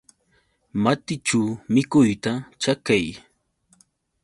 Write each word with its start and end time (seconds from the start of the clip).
Matićhu 0.83 1.41
mikuyta 1.73 2.31
chakay. 2.61 3.05